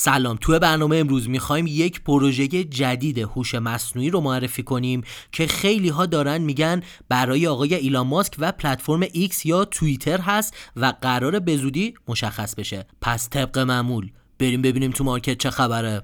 [0.00, 5.88] سلام توی برنامه امروز می‌خوایم یک پروژه جدید هوش مصنوعی رو معرفی کنیم که خیلی
[5.88, 11.38] ها دارن میگن برای آقای ایلان ماسک و پلتفرم X یا توییتر هست و قرار
[11.38, 12.86] به زودی مشخص بشه.
[13.00, 14.10] پس طبق معمول.
[14.38, 16.02] بریم ببینیم تو مارکت چه خبره.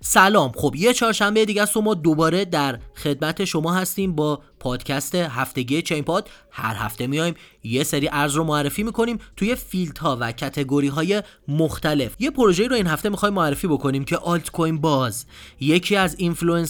[0.00, 0.52] سلام.
[0.56, 5.82] خب یه چهارشنبه دیگه است و ما دوباره در خدمت شما هستیم با پادکست هفتگی
[5.82, 6.30] چین پاد.
[6.50, 7.34] هر هفته میایم
[7.66, 12.16] یه سری ارز رو معرفی می‌کنیم توی field ها و category های مختلف.
[12.18, 15.26] یه پروژه رو این هفته می‌خوایم معرفی بکنیم که Altcoin Buzz
[15.60, 16.16] یکی از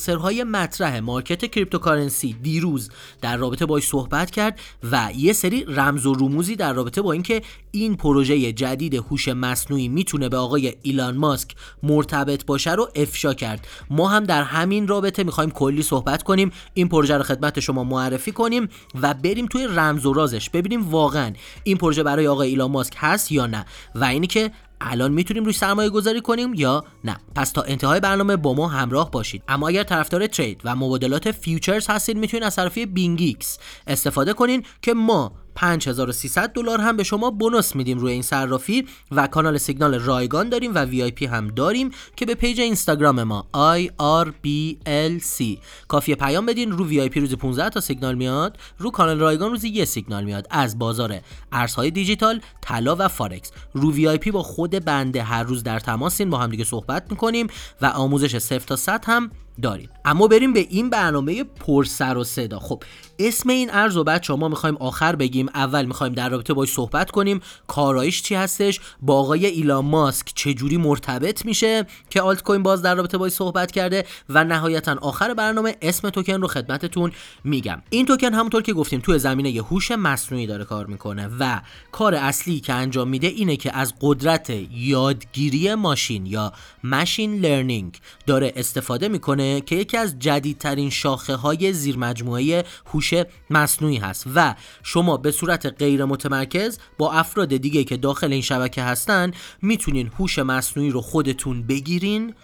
[0.08, 4.60] های مطرح market cryptocurrency دیروز در رابطه باش صحبت کرد
[4.92, 9.88] و یه سری رمز و رموزی در رابطه با اینکه این پروژه جدید هوش مصنوعی
[9.88, 13.66] می‌تونه به آقای ایلان ماسک مرتبط باشه رو افشا کرد.
[13.90, 18.32] ما هم در همین رابطه می‌خوایم کلی صحبت کنیم این پروژه رو خدمت شما معرفی
[18.32, 18.68] کنیم
[19.02, 20.50] و بریم توی رمز و رازش.
[20.50, 21.32] ببینیم واقعا
[21.64, 24.50] این پروژه برای آقای ایلان ماسک هست یا نه و اینی که
[24.80, 27.16] الان می‌تونیم روی سرمایه گذاری کنیم یا نه.
[27.34, 29.42] پس تا انتهای برنامه با ما همراه باشید.
[29.48, 34.94] اما اگر طرفدار trade و مبادلات futures هستید می‌تونید از طرفی BingX استفاده کنین که
[34.94, 40.48] ما 5300 دلار هم به شما bonus میدیم روی این صرافی و کانال سیگنال رایگان
[40.48, 43.46] داریم و VIP هم داریم که به page اینستاگرام ما
[43.76, 49.68] IRBLC کافیه پیام بدین رو VIP روزی 15 تا سیگنال میاد رو کانال رایگان روزی
[49.68, 50.46] یه سیگنال میاد.
[50.50, 51.20] از بازار
[51.52, 56.38] ارزهای دیجیتال طلا و فارکس رو VIP با خود بنده هر روز در تماسین با
[56.38, 57.46] هم دیگه صحبت می‌کنیم
[57.80, 59.30] و آموزش 0 تا 100 هم
[59.62, 59.90] داریم.
[60.04, 62.58] اما بریم به این برنامه پر سر و صدا.
[62.58, 62.82] خب
[63.18, 65.46] اسم این ارز و بعد شما می‌خوایم آخر بگیم.
[65.54, 67.40] اول می‌خوایم در رابطه باش صحبت کنیم.
[67.66, 73.18] کارایش چی هستش؟ با آقای ایلان ماسک جوری مرتبط میشه که Altcoin Buzz در رابطه
[73.18, 77.12] باش صحبت کرده؟ و نهایتا آخر برنامه اسم توکن رو خدمتتون
[77.44, 77.82] میگم.
[77.90, 81.60] این توکن همونطور که گفتیم توی زمینه هوش مصنوعی داره کار می‌کنه و
[81.92, 86.52] کار اصلی که انجام میده اینه که از قدرت یادگیری ماشین یا
[86.84, 93.14] ماشین لرنینگ داره استفاده می‌کنه که یکی از جدیدترین شاخه های زیر مجموعه هوش
[93.50, 98.82] مصنوعی هست و شما به صورت غیر متمرکز با افراد دیگه که داخل این شبکه
[98.82, 99.32] هستن
[99.62, 102.34] می‌تونین هوش مصنوعی رو خودتون بگیرین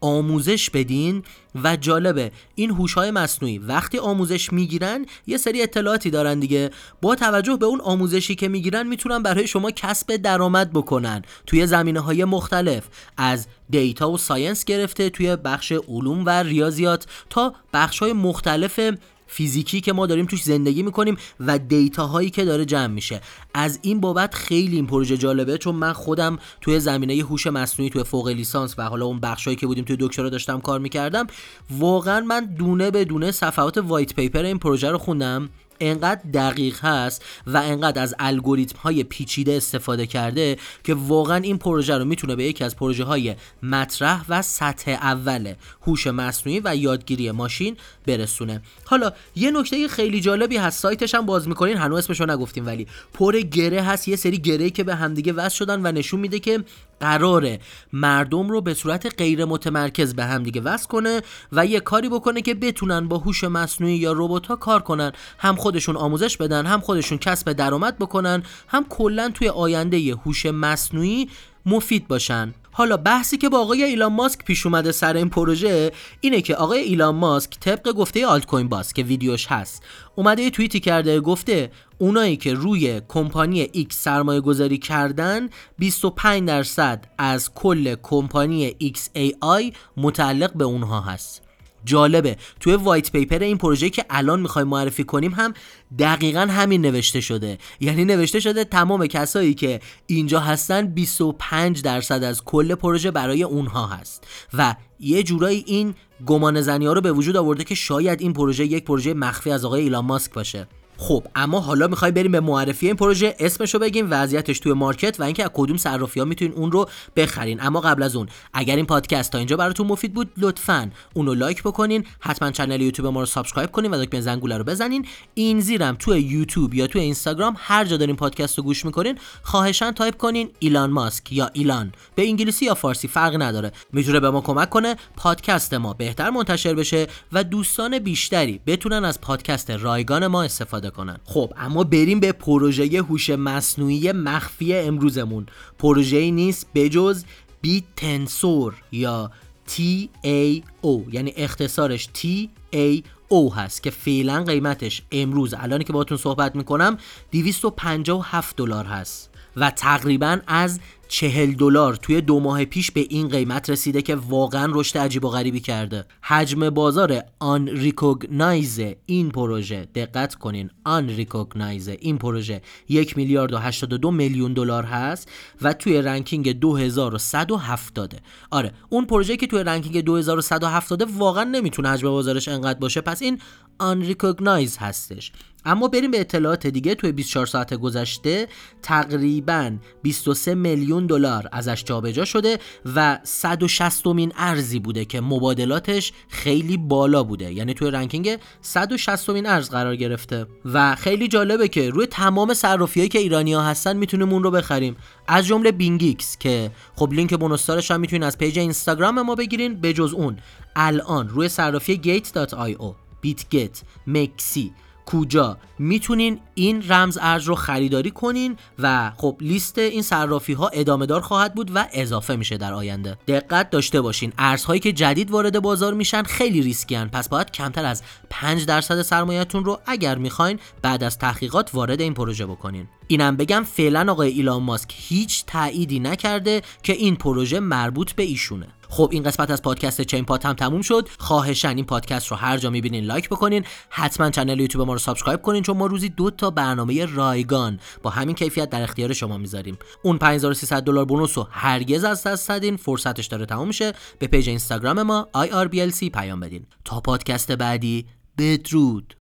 [0.00, 1.22] آموزش بدین
[1.64, 2.32] و جالبه.
[2.54, 6.70] این های مصنوعی وقتی آموزش می‌گیرن یه سری اطلاعاتی دارن دیگه.
[7.02, 12.00] با توجه به اون آموزشی که می‌گیرن می‌تونن برای شما کسب درآمد بکنن توی زمینه
[12.00, 12.88] های مختلف.
[13.16, 18.80] از دیتا ساینس گرفته توی بخش علوم و ریاضیات تا بخش های مختلف
[19.28, 23.20] فیزیکی که ما داریم توش زندگی می‌کنیم و data هایی که داره جمع میشه.
[23.54, 28.04] از این بابت خیلی این پروژه جالبه چون من خودم توی زمینه هوش مصنوعی توی
[28.04, 31.26] فوق لیسانس و حالا اون بخشایی که بودیم توی دکترا داشتم کار می‌کردم
[31.70, 35.48] واقعا من دونه به دونه صفحات وایت پیپر این پروژه رو خوندم.
[35.80, 41.98] انقدر دقیق هست و انقدر از الگوریتم های پیچیده استفاده کرده که واقعا این پروژه
[41.98, 45.54] رو می‌تونه به یکی از پروژه های مطرح و سطح اول
[45.86, 48.62] هوش مصنوعی و یادگیری ماشین برسونه.
[48.84, 53.40] حالا یه نکته خیلی جالبی هست سایتش هم باز می‌کنین هنوز اسمشو نگفتیم ولی پر
[53.40, 56.64] گره هست یه سری گره که به همدیگه وصل شدن و نشون میده که
[57.00, 57.60] قراره
[57.92, 61.22] مردم رو به صورت غیر متمرکز به هم دیگه وصل کنه
[61.52, 65.12] و یه کاری بکنه که بتونن با هوش مصنوعی یا ربات ها کار کنن.
[65.38, 71.30] هم خودشون آموزش بدن هم خودشون کسب درآمد بکنن هم کلا توی آینده هوش مصنوعی
[71.66, 72.54] مفید باشن.
[72.72, 76.78] حالا بحثی که با آقای ایلان ماسک پیش اومده سر این پروژه اینه که آقای
[76.78, 79.82] ایلان ماسک طبق گفته آلت کوین باز که ویدیوش هست
[80.14, 87.04] اومده یه توییتی کرده گفته اونایی که روی کمپانی X سرمایه گذاری کردن 25 درصد
[87.18, 91.47] از کل کمپانی XAI متعلق به اونها هست.
[91.88, 92.36] جالبه.
[92.60, 95.54] توی وایت پیپر این پروژه که الان می‌خوایم معرفی کنیم هم
[95.98, 97.58] دقیقا همین نوشته شده.
[97.80, 103.86] یعنی نوشته شده تمام کسایی که اینجا هستن 25 درصد از کل پروژه برای اونها
[103.86, 104.26] هست.
[104.54, 105.94] و یه جورایی این
[106.26, 109.64] گمان زنی ها رو به وجود آورده که شاید این پروژه یک پروژه مخفی از
[109.64, 110.66] آقای ایلان ماسک باشه.
[111.00, 115.22] خب اما حالا می‌خوای بریم به معرفی این پروژه اسمشو بگیم وضعیتش توی مارکت و
[115.22, 117.62] اینکه از کدوم صرافی ها می‌تونین اون رو بخرین.
[117.62, 121.62] اما قبل از اون اگر این پادکست تا اینجا براتون مفید بود لطفا اونو لایک
[121.62, 125.06] بکنین حتما کانال یوتیوب ما رو subscribe کنین و دکمه زنگوله رو بزنین.
[125.34, 129.18] این زیر هم توی یوتیوب یا توی اینستاگرام هر جا دارین پادکست رو گوش می‌کنین
[129.42, 131.92] خواهشاً تایپ کنین ایلان ماسک یا ایلان.
[132.14, 133.72] به انگلیسی یا فارسی فرق نداره.
[133.92, 139.20] می‌تونه به ما کمک کنه پادکست ما بهتر منتشر بشه و دوستان بیشتری بتونن از
[139.20, 141.18] پادکست رایگان ما استفاده کنن.
[141.24, 145.46] خب اما بریم به پروژه هوش مصنوعی مخفی امروزمون.
[145.78, 147.24] پروژه نیست بجز
[147.60, 149.30] بی تنسور یا
[149.68, 156.98] TAO یعنی اختصارش TAO هست که فعلا قیمتش امروز الانی که باهاتون صحبت می‌کنم
[157.32, 163.70] 257 دلار هست و تقریبا از چهل دلار توی دو ماه پیش به این قیمت
[163.70, 166.04] رسیده که واقعا رشد عجیب و غریبی کرده.
[166.22, 174.10] حجم بازار آن ریکوگنایز این پروژه دقت کنین unrecognized این پروژه یک میلیارد و 82
[174.10, 175.28] میلیون دلار هست
[175.62, 178.20] و توی ranking 2170
[178.50, 183.38] آره اون پروژه که توی ranking 2170 واقعا نمی‌تونه حجم بازارش انقدر باشه پس این
[183.78, 185.32] unrecognized هستش.
[185.64, 186.94] اما بریم به اطلاعات دیگه.
[186.94, 188.48] توی 24 ساعت گذشته
[188.82, 192.58] تقریبا 23 میلیون دلار ازش جابجا شده
[192.94, 197.52] و 160 مین ارزی بوده که مبادلاتش خیلی بالا بوده.
[197.52, 200.46] یعنی توی ranking 160 مین ارز قرار گرفته.
[200.64, 204.96] و خیلی جالبه که روی تمام صرافیایی که ایرانی ها هستن می‌تونیم اون رو بخریم.
[205.28, 209.80] از جمله BingX که خب لینک bonus دارش هم می‌تونین از پیج اینستاگرام ما بگیرین.
[209.80, 210.36] بجز اون
[210.76, 214.72] الان روی صرافی gate.io Bitget MEXC
[215.12, 221.06] اینجا می‌تونین این رمز ارز رو خریداری کنین و خب لیست این صرافی ها ادامه
[221.06, 223.18] دار خواهد بود و اضافه میشه در آینده.
[223.28, 224.32] دقت داشته باشین.
[224.38, 229.64] ارزهایی که جدید وارد بازار میشن خیلی risky پس باید کمتر از 5 درصد سرمایهتون
[229.64, 232.88] رو اگر می‌خواین بعد از تحقیقات وارد این پروژه بکنین.
[233.06, 238.66] اینم بگم فعلا آقای ایلان ماسک هیچ تأییدی نکرده که این پروژه مربوط به ایشونه.
[238.88, 241.08] خب این قسمت از پادکست چین پاد هم تموم شد.
[241.18, 243.64] خواهشاً این پادکست رو هر جا می‌بینین لایک بکنین.
[243.90, 248.10] حتما channel یوتیوب ما رو subscribe کنین چون ما روزی دو تا برنامه رایگان با
[248.10, 249.78] همین کیفیت در اختیار شما می‌ذاریم.
[250.02, 252.76] اون 5300 دلار bonus رو هرگز از دست ندین.
[252.76, 256.66] فرصتش داره تموم میشه به پیج اینستاگرام ما IRBLC پیام بدین.
[256.84, 258.06] تا پادکست بعدی
[258.38, 259.17] بدرود.